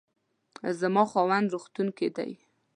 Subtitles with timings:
[0.79, 2.31] زما خاوند روغتون کې دی